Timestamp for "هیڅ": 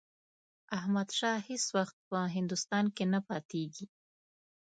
1.47-1.63